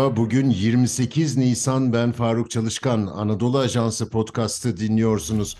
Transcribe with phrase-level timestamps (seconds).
[0.00, 3.06] Merhaba, bugün 28 Nisan ben Faruk Çalışkan.
[3.06, 5.56] Anadolu Ajansı podcast'ı dinliyorsunuz.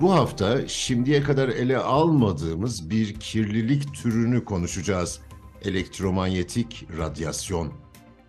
[0.00, 5.20] Bu hafta şimdiye kadar ele almadığımız bir kirlilik türünü konuşacağız.
[5.64, 7.72] Elektromanyetik radyasyon.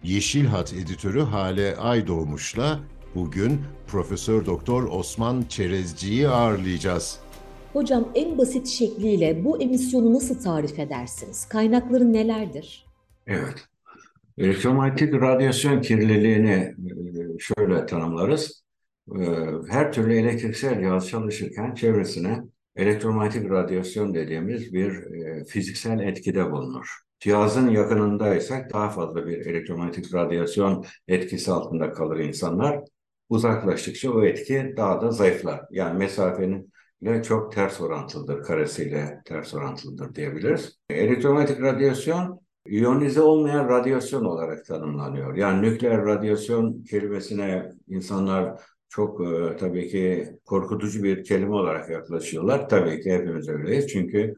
[0.03, 2.79] Yeşil Hat editörü Hale Aydoğmuş'la
[3.15, 7.19] bugün Profesör Doktor Osman Çerezci'yi ağırlayacağız.
[7.73, 11.45] Hocam en basit şekliyle bu emisyonu nasıl tarif edersiniz?
[11.49, 12.85] Kaynakları nelerdir?
[13.27, 13.74] Evet.
[14.37, 16.75] Elektromanyetik radyasyon kirliliğini
[17.35, 18.63] e, şöyle tanımlarız.
[19.19, 19.21] E,
[19.69, 22.43] her türlü elektriksel cihaz çalışırken çevresine
[22.75, 26.87] elektromanyetik radyasyon dediğimiz bir e, fiziksel etkide bulunur.
[27.19, 32.79] Cihazın yakınındaysak daha fazla bir elektromanyetik radyasyon etkisi altında kalır insanlar.
[33.29, 35.61] Uzaklaştıkça o etki daha da zayıflar.
[35.71, 40.79] Yani mesafenin ile çok ters orantılıdır, karesiyle ters orantılıdır diyebiliriz.
[40.89, 45.35] Elektromanyetik radyasyon iyonize olmayan radyasyon olarak tanımlanıyor.
[45.35, 52.69] Yani nükleer radyasyon kelimesine insanlar çok e, tabii ki korkutucu bir kelime olarak yaklaşıyorlar.
[52.69, 53.87] Tabii ki hepimiz öyleyiz.
[53.87, 54.35] Çünkü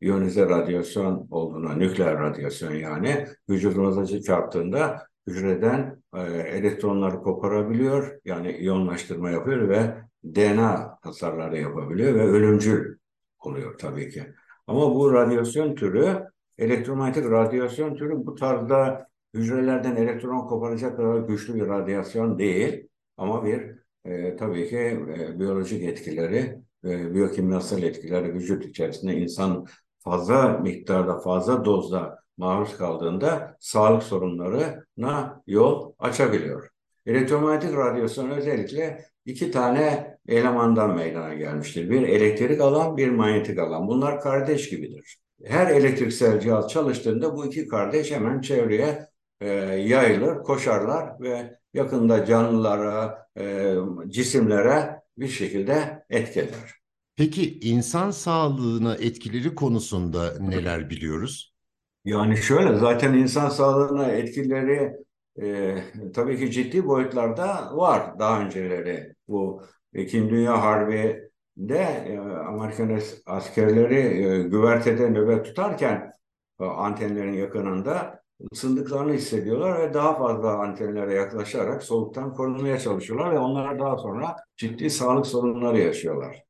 [0.00, 8.20] iyonize radyasyon olduğuna, nükleer radyasyon yani vücudumuza çarptığında hücreden e, elektronları koparabiliyor.
[8.24, 12.96] Yani iyonlaştırma yapıyor ve DNA hasarları yapabiliyor ve ölümcül
[13.40, 14.26] oluyor tabii ki.
[14.66, 16.24] Ama bu radyasyon türü,
[16.58, 22.88] elektromanyetik radyasyon türü bu tarzda hücrelerden elektron koparacak kadar güçlü bir radyasyon değil.
[23.16, 29.66] Ama bir e, tabii ki e, biyolojik etkileri, e, biyokimyasal etkileri vücut içerisinde insan
[29.98, 36.68] fazla miktarda, fazla dozda maruz kaldığında sağlık sorunlarına yol açabiliyor.
[37.06, 41.90] Elektromanyetik radyasyon özellikle iki tane elemandan meydana gelmiştir.
[41.90, 43.88] Bir elektrik alan, bir manyetik alan.
[43.88, 45.18] Bunlar kardeş gibidir.
[45.44, 49.08] Her elektriksel cihaz çalıştığında bu iki kardeş hemen çevreye
[49.40, 53.74] e, yayılır, koşarlar ve yakında canlılara, e,
[54.08, 56.74] cisimlere bir şekilde etkiler.
[57.16, 61.54] Peki insan sağlığına etkileri konusunda neler biliyoruz?
[62.04, 64.92] Yani şöyle zaten insan sağlığına etkileri
[65.42, 65.76] e,
[66.14, 69.14] tabii ki ciddi boyutlarda var daha önceleri.
[69.28, 69.62] Bu
[69.94, 70.62] İkinci Dünya
[71.58, 76.12] Harbi'de e, Amerikan askerleri e, güvertede nöbet tutarken
[76.60, 83.78] e, antenlerin yakınında ısındıklarını hissediyorlar ve daha fazla antenlere yaklaşarak soğuktan korunmaya çalışıyorlar ve onlar
[83.78, 86.44] daha sonra ciddi sağlık sorunları yaşıyorlar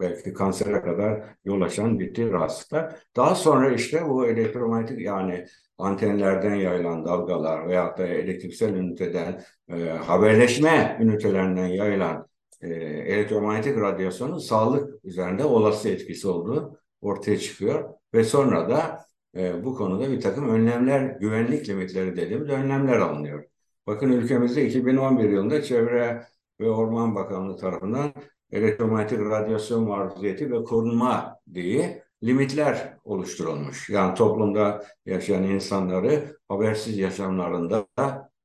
[0.00, 2.94] belki kansere kadar yol açan ciddi rahatsızlıklar.
[3.16, 5.46] Daha sonra işte bu elektromanyetik yani
[5.78, 12.28] antenlerden yayılan dalgalar veyahut da elektriksel üniteden e, haberleşme ünitelerinden yayılan
[12.60, 12.68] e,
[13.14, 20.10] elektromanyetik radyasyonun sağlık üzerinde olası etkisi olduğu ortaya çıkıyor ve sonra da e, bu konuda
[20.10, 23.44] bir takım önlemler, güvenlik limitleri dediğimiz önlemler alınıyor.
[23.86, 26.26] Bakın ülkemizde 2011 yılında Çevre
[26.60, 28.12] ve Orman Bakanlığı tarafından
[28.52, 33.90] elektromanyetik radyasyon maruziyeti ve korunma diye limitler oluşturulmuş.
[33.90, 37.86] Yani toplumda yaşayan insanları habersiz yaşamlarında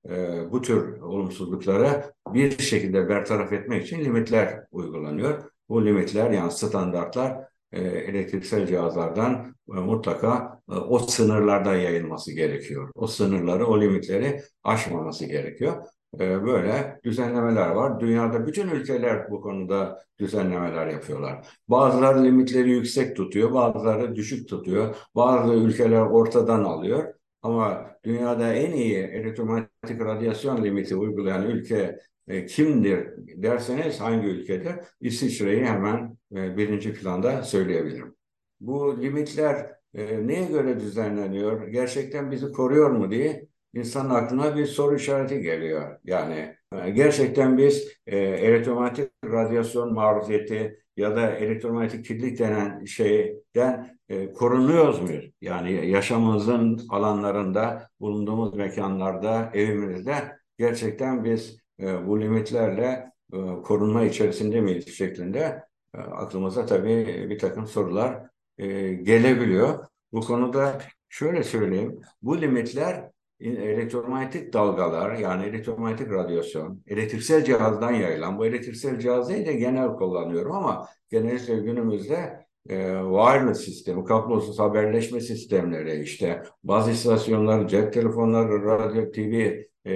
[0.09, 5.44] e, bu tür olumsuzluklara bir şekilde bertaraf etmek için limitler uygulanıyor.
[5.69, 7.38] Bu limitler yani standartlar
[7.72, 12.92] e, elektriksel cihazlardan e, mutlaka e, o sınırlardan yayılması gerekiyor.
[12.96, 15.86] O sınırları, o limitleri aşmaması gerekiyor.
[16.19, 18.00] Ee, böyle düzenlemeler var.
[18.00, 21.47] Dünyada bütün ülkeler bu konuda düzenlemeler yapıyorlar.
[21.68, 24.96] Bazıları limitleri yüksek tutuyor, bazıları düşük tutuyor.
[25.16, 27.13] Bazı ülkeler ortadan alıyor.
[27.42, 34.73] Ama dünyada en iyi elektromanyetik radyasyon limiti uygulayan ülke e, kimdir derseniz hangi ülkedir?
[35.01, 38.16] İsviçre'yi hemen e, birinci planda söyleyebilirim.
[38.59, 41.67] Bu limitler e, neye göre düzenleniyor?
[41.67, 46.00] Gerçekten bizi koruyor mu diye insanın aklına bir soru işareti geliyor.
[46.03, 54.34] Yani e, gerçekten biz e, elektromanyetik radyasyon maruziyeti ya da elektromanyetik kirlilik denen şeyden e,
[54.34, 55.31] korunuyoruz muyuz?
[55.42, 60.13] Yani yaşamımızın alanlarında, bulunduğumuz mekanlarda, evimizde
[60.57, 65.63] gerçekten biz e, bu limitlerle e, korunma içerisinde miyiz şeklinde
[65.95, 68.24] e, aklımıza tabii bir takım sorular
[68.57, 69.86] e, gelebiliyor.
[70.12, 73.12] Bu konuda şöyle söyleyeyim, bu limitler
[73.44, 80.88] elektromanyetik dalgalar yani elektromanyetik radyasyon elektriksel cihazdan yayılan bu elektriksel cihazı da genel kullanıyorum ama
[81.10, 89.63] genellikle günümüzde e, wireless sistemi, kablosuz haberleşme sistemleri işte bazı istasyonlar, cep telefonları, radyo, TV
[89.86, 89.94] e,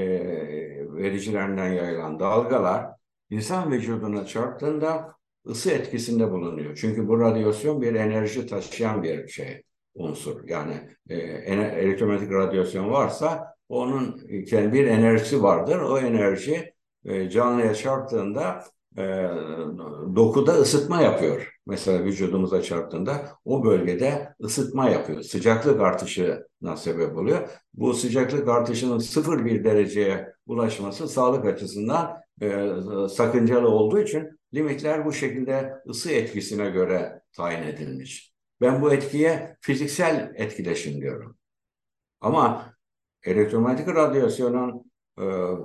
[0.96, 2.86] vericilerinden yayılan dalgalar
[3.30, 5.18] insan vücuduna çarptığında
[5.48, 6.78] ısı etkisinde bulunuyor.
[6.82, 9.64] Çünkü bu radyasyon bir enerji taşıyan bir şey
[9.98, 10.48] unsur.
[10.48, 10.74] Yani
[11.10, 15.80] e, elektromanyetik radyasyon varsa onun kendi bir enerjisi vardır.
[15.80, 16.74] O enerji
[17.06, 18.64] e, canlıya çarptığında
[18.98, 19.04] e,
[20.16, 21.54] dokuda ısıtma yapıyor.
[21.66, 25.22] Mesela vücudumuza çarptığında o bölgede ısıtma yapıyor.
[25.22, 27.50] Sıcaklık artışına sebep oluyor.
[27.74, 32.70] Bu sıcaklık artışının 0,1 dereceye ulaşması sağlık açısından e,
[33.10, 38.37] sakıncalı olduğu için limitler bu şekilde ısı etkisine göre tayin edilmiş.
[38.62, 41.38] Ben bu etkiye fiziksel etkileşim diyorum.
[42.22, 42.74] Ama
[43.24, 45.24] elektromanyetik radyasyonun e,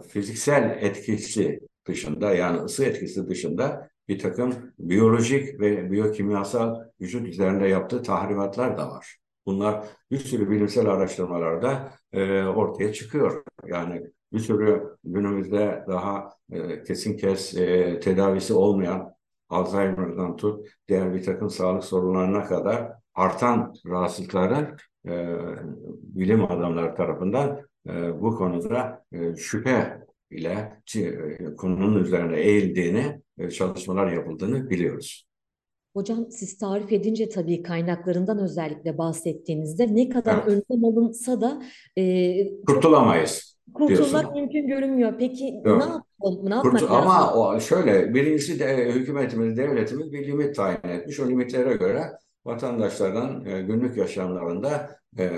[0.09, 8.03] fiziksel etkisi dışında yani ısı etkisi dışında bir takım biyolojik ve biyokimyasal vücut üzerinde yaptığı
[8.03, 9.17] tahribatlar da var.
[9.47, 13.45] Bunlar bir sürü bilimsel araştırmalarda e, ortaya çıkıyor.
[13.67, 14.03] Yani
[14.33, 19.15] bir sürü günümüzde daha e, kesin kes e, tedavisi olmayan
[19.53, 24.77] Alzheimer'dan tut diğer bir takım sağlık sorunlarına kadar artan rahatsızlıkların
[25.07, 25.37] e,
[26.03, 29.99] bilim adamları tarafından e, bu konuda e, şüphe
[30.31, 35.27] ile e, konunun üzerine eğildiğini, e, çalışmalar yapıldığını biliyoruz.
[35.97, 40.49] Hocam siz tarif edince tabii kaynaklarından özellikle bahsettiğinizde ne kadar evet.
[40.49, 41.63] önlem alınsa da
[41.97, 43.52] e, kurtulamayız.
[43.75, 45.13] Kurtulmak mümkün görünmüyor.
[45.19, 45.77] Peki evet.
[45.77, 46.51] ne yapalım?
[46.51, 47.11] Ne yapmak Kurtul lazım?
[47.11, 51.21] Ama o şöyle birincisi de hükümetimiz, devletimiz bir limit tayin etmiş.
[51.21, 52.13] O limitlere göre
[52.45, 55.29] vatandaşlardan e, günlük yaşamlarında e,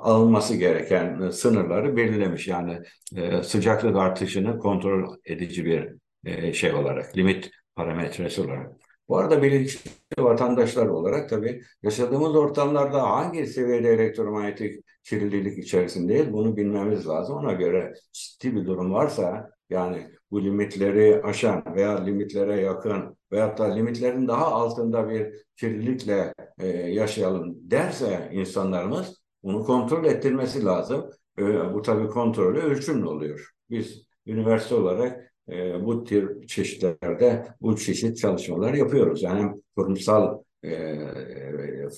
[0.00, 2.48] alınması gereken sınırları belirlemiş.
[2.48, 2.78] Yani
[3.16, 5.88] e, sıcaklık artışını kontrol edici bir
[6.24, 8.70] e, şey olarak, limit parametresi olarak.
[9.08, 17.08] Bu arada bilinçli vatandaşlar olarak tabii yaşadığımız ortamlarda hangi seviyede elektromanyetik kirlilik içerisindeyiz bunu bilmemiz
[17.08, 17.36] lazım.
[17.36, 23.64] Ona göre ciddi bir durum varsa yani bu limitleri aşan veya limitlere yakın veyahut da
[23.64, 31.10] limitlerin daha altında bir kirlilikle e, yaşayalım derse insanlarımız bunu kontrol ettirmesi lazım.
[31.38, 33.50] E, bu tabii kontrolü ölçümlü oluyor.
[33.70, 39.22] Biz üniversite olarak e, bu tür çeşitlerde bu çeşit çalışmalar yapıyoruz.
[39.22, 41.88] Yani kurumsal e, e,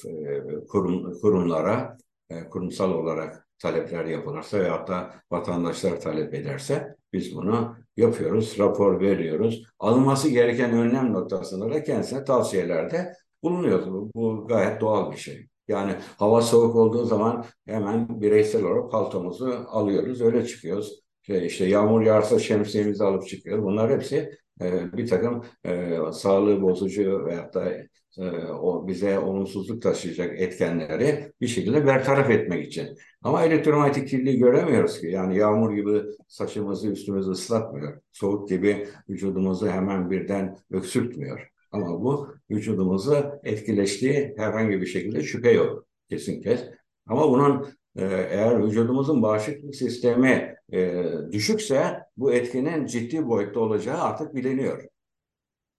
[0.69, 1.97] kurum, kurumlara
[2.31, 9.65] e, kurumsal olarak talepler yapılırsa veyahut da vatandaşlar talep ederse biz bunu yapıyoruz, rapor veriyoruz.
[9.79, 13.13] Alınması gereken önlem noktasında da kendisine tavsiyelerde
[13.43, 13.93] bulunuyoruz.
[13.93, 15.47] Bu, bu gayet doğal bir şey.
[15.69, 21.01] Yani hava soğuk olduğu zaman hemen bireysel olarak paltomuzu alıyoruz, öyle çıkıyoruz.
[21.29, 23.65] İşte, işte yağmur yağarsa şemsiyemizi alıp çıkıyoruz.
[23.65, 24.31] Bunlar hepsi
[24.63, 27.73] e, bir takım e, sağlığı bozucu veyahut da
[28.19, 32.97] e, o bize olumsuzluk taşıyacak etkenleri bir şekilde bertaraf etmek için.
[33.23, 35.07] Ama elektromanyetik kirliliği göremiyoruz ki.
[35.07, 38.01] Yani yağmur gibi saçımızı üstümüzü ıslatmıyor.
[38.13, 41.49] Soğuk gibi vücudumuzu hemen birden öksürtmüyor.
[41.73, 46.65] Ama bu vücudumuzu etkileştiği herhangi bir şekilde şüphe yok kesin kez.
[47.07, 47.69] Ama bunun e,
[48.05, 54.85] eğer vücudumuzun bağışıklık sistemi e, düşükse bu etkinin ciddi boyutta olacağı artık biliniyor.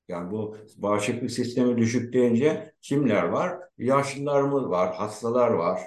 [0.07, 3.59] Yani bu bağışıklık sistemi düşük deyince kimler var?
[3.77, 5.81] Yaşlılarımız var, hastalar var.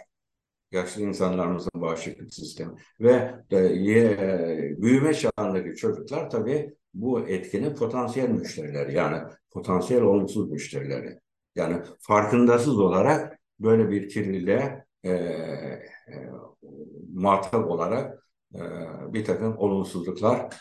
[0.73, 2.73] Yaşlı insanlarımızın bağışıklık sistemi.
[3.01, 8.95] Ve e, büyüme çağındaki çocuklar tabii bu etkinin potansiyel müşterileri.
[8.95, 11.19] Yani potansiyel olumsuz müşterileri.
[11.55, 15.83] Yani farkındasız olarak böyle bir kirliliğe e, e,
[17.15, 18.61] muhatap olarak e,
[19.13, 20.55] bir takım olumsuzluklar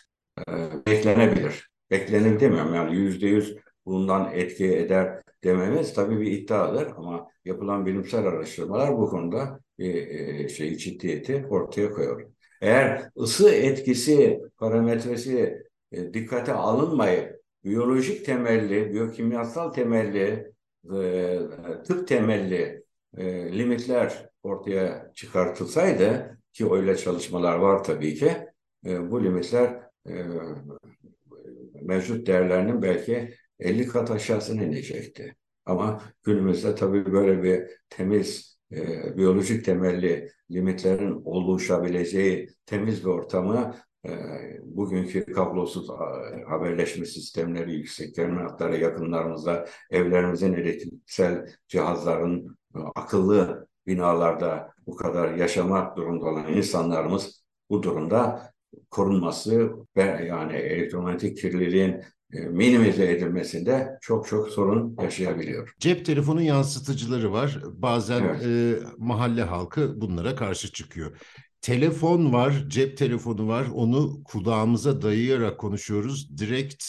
[0.48, 0.52] e,
[0.88, 2.76] beklenebilir beklenir demiyorum.
[2.76, 9.10] Yani yüzde yüz bundan etki eder dememiz tabii bir iddiadır ama yapılan bilimsel araştırmalar bu
[9.10, 12.32] konuda bir e, şey ciddiyeti ortaya koyuyor.
[12.62, 20.54] Eğer ısı etkisi parametresi e, dikkate alınmayıp biyolojik temelli, biyokimyasal temelli,
[20.96, 21.40] e,
[21.88, 22.84] tıp temelli
[23.52, 28.38] limitler ortaya çıkartılsaydı ki öyle çalışmalar var tabii ki
[28.84, 29.82] bu limitler
[31.82, 35.36] mevcut değerlerinin belki 50 kat aşağısına inecekti.
[35.66, 44.12] Ama günümüzde tabii böyle bir temiz, e, biyolojik temelli limitlerin oluşabileceği temiz bir ortamı e,
[44.64, 45.90] bugünkü kablosuz
[46.48, 56.26] haberleşme sistemleri, yüksek terminatlara yakınlarımızda, evlerimizin elektriksel cihazların e, akıllı binalarda bu kadar yaşamak durumunda
[56.26, 58.52] olan insanlarımız bu durumda
[58.90, 65.74] korunması ve yani elektromanyetik kirliliğin e, minimize edilmesinde çok çok sorun yaşayabiliyor.
[65.80, 67.60] Cep telefonu yansıtıcıları var.
[67.74, 68.46] Bazen evet.
[68.46, 71.18] e, mahalle halkı bunlara karşı çıkıyor.
[71.62, 73.66] Telefon var, cep telefonu var.
[73.74, 76.38] Onu kulağımıza dayayarak konuşuyoruz.
[76.38, 76.84] Direkt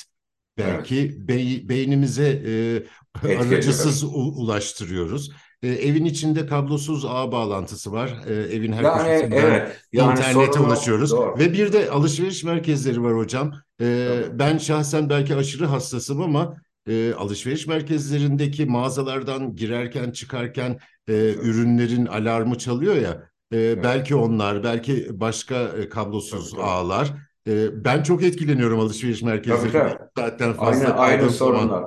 [0.58, 1.28] belki evet.
[1.28, 5.32] be beynimize e, aracısız ulaştırıyoruz.
[5.62, 8.20] E, evin içinde kablosuz ağ bağlantısı var.
[8.26, 11.10] E, evin her Yani köşesinden evet, yani internete ulaşıyoruz.
[11.10, 11.38] Doğru.
[11.38, 13.52] Ve bir de alışveriş merkezleri var hocam.
[13.80, 16.56] E, ben şahsen belki aşırı hassasım ama
[16.88, 20.78] e, alışveriş merkezlerindeki mağazalardan girerken çıkarken
[21.08, 23.28] e, ürünlerin alarmı çalıyor ya.
[23.52, 26.70] E, belki onlar, belki başka e, kablosuz Tabii, tabii.
[26.70, 27.12] ağlar.
[27.48, 29.72] E, ben çok etkileniyorum alışveriş merkezlerinde.
[29.72, 29.98] tabii.
[30.16, 31.58] Saatten fazla Aynı aynı kaldığım zaman.
[31.58, 31.84] sorunlar.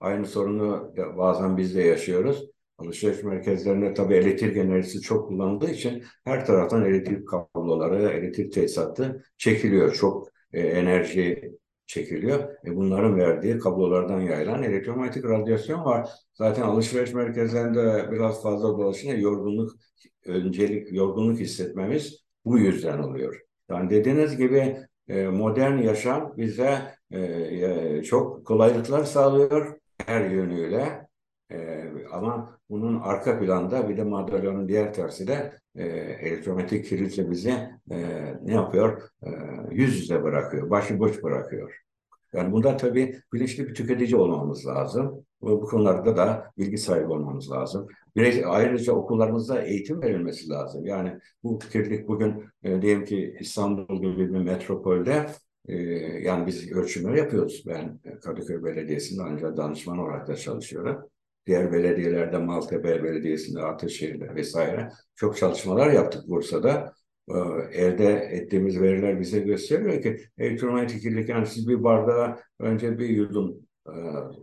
[0.00, 2.44] Aynı sorunu bazen biz de yaşıyoruz.
[2.80, 9.94] Alışveriş merkezlerinde tabii elektrik enerjisi çok kullanıldığı için her taraftan elektrik kabloları, elektrik tesisatı çekiliyor.
[9.94, 11.52] Çok e, enerji
[11.86, 12.38] çekiliyor.
[12.66, 16.10] E, bunların verdiği kablolardan yayılan elektromanyetik radyasyon var.
[16.34, 19.72] Zaten alışveriş merkezlerinde biraz fazla dolaşınca yorgunluk,
[20.26, 23.40] öncelik yorgunluk hissetmemiz bu yüzden oluyor.
[23.70, 24.76] Yani dediğiniz gibi
[25.08, 26.78] e, modern yaşam bize
[27.10, 31.06] e, e, çok kolaylıklar sağlıyor her yönüyle.
[31.50, 35.86] E, ama bunun arka planda bir de madalyonun diğer tersi de e,
[36.20, 37.50] elektromanyetik kirlitle bizi
[37.90, 37.98] e,
[38.42, 39.02] ne yapıyor?
[39.22, 39.28] E,
[39.70, 41.80] yüz yüze bırakıyor, başıboş bırakıyor.
[42.32, 45.26] Yani bunda tabii bilinçli bir tüketici olmamız lazım.
[45.42, 47.88] Ve bu konularda da bilgi sahibi olmamız lazım.
[48.16, 50.86] Birey, ayrıca okullarımızda eğitim verilmesi lazım.
[50.86, 55.26] Yani bu kirlilik bugün e, diyelim ki İstanbul gibi bir metropolde
[55.68, 55.76] e,
[56.22, 57.64] yani biz ölçümler yapıyoruz.
[57.66, 61.10] Ben Kadıköy Belediyesi'nde ancak danışman olarak da çalışıyorum.
[61.50, 66.92] Diğer belediyelerde Maltepe Belediyesi'nde, Ataşehir'de vesaire çok çalışmalar yaptık Bursa'da.
[67.28, 67.34] Ee,
[67.72, 73.56] elde ettiğimiz veriler bize gösteriyor ki elektromanyetik kirlilik yani siz bir bardağa önce bir yudum
[73.86, 73.94] e,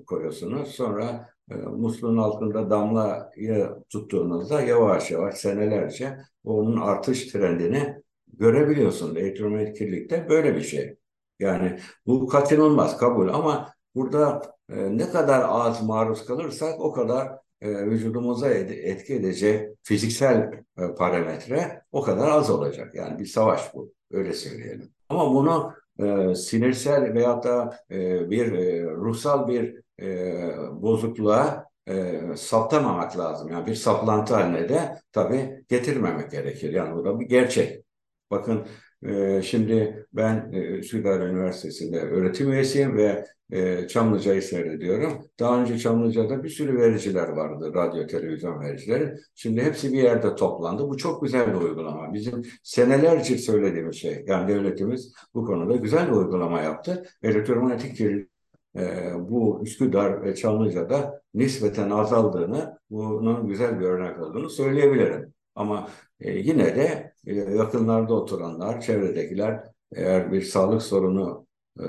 [0.08, 0.70] koyuyorsunuz.
[0.70, 7.96] Sonra e, musluğun altında damlayı tuttuğunuzda yavaş yavaş senelerce onun artış trendini
[8.34, 9.18] görebiliyorsunuz.
[9.18, 10.96] Elektromanyetik kirlilikte böyle bir şey.
[11.40, 17.86] Yani bu kaçınılmaz kabul ama burada e, ne kadar az maruz kalırsak o kadar e,
[17.86, 22.96] vücudumuza etki edecek fiziksel e, parametre o kadar az olacak.
[22.96, 23.94] Yani bir savaş bu.
[24.12, 24.92] Öyle söyleyelim.
[25.10, 33.18] Ama bunu e, sinirsel veyahut da e, bir e, ruhsal bir e, bozukluğa e, saptamamak
[33.18, 33.52] lazım.
[33.52, 36.74] Yani bir saplantı haline de tabii getirmemek gerekir.
[36.74, 37.84] Yani bu da bir gerçek.
[38.32, 38.68] Bakın
[39.08, 40.82] e, şimdi ben e,
[41.30, 45.14] Üniversitesi'nde öğretim üyesiyim ve e, Çamlıca'yı seyrediyorum.
[45.40, 49.16] Daha önce Çamlıca'da bir sürü vericiler vardı, radyo, televizyon vericileri.
[49.36, 50.90] Şimdi hepsi bir yerde toplandı.
[50.90, 52.14] Bu çok güzel bir uygulama.
[52.14, 54.24] Bizim senelerce söylediğimiz şey.
[54.28, 57.06] Yani devletimiz bu konuda güzel bir uygulama yaptı.
[57.24, 58.30] Elektromanyetik kirlilik
[58.78, 65.34] e, bu Üsküdar ve Çamlıca'da nispeten azaldığını, bunun güzel bir örnek olduğunu söyleyebilirim.
[65.56, 69.64] Ama e, yine de e, yakınlarda oturanlar, çevredekiler
[69.96, 71.48] eğer bir sağlık sorunu
[71.80, 71.86] e,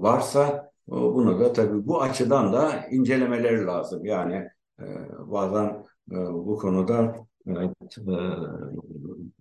[0.00, 4.04] varsa bunu da tabii bu açıdan da incelemeleri lazım.
[4.04, 4.48] Yani
[4.80, 4.84] e,
[5.18, 7.16] bazen e, bu konuda
[7.46, 7.52] e,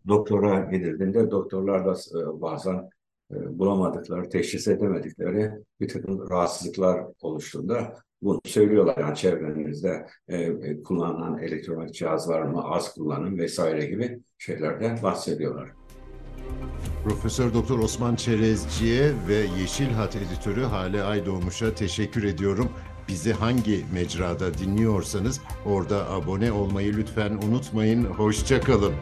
[0.08, 1.96] doktora gidildiğinde doktorlar da
[2.42, 2.90] bazen
[3.32, 8.98] bulamadıkları, teşhis edemedikleri bir takım rahatsızlıklar oluştuğunda bunu söylüyorlar.
[8.98, 15.70] Yani çevrenizde e, e, kullanılan elektronik cihaz var mı, az kullanın vesaire gibi şeylerden bahsediyorlar.
[17.03, 22.70] Profesör Doktor Osman Çerezci'ye ve Yeşil Hat editörü Hale Aydoğmuş'a teşekkür ediyorum.
[23.08, 28.03] Bizi hangi mecrada dinliyorsanız orada abone olmayı lütfen unutmayın.
[28.05, 28.94] Hoşça kalın.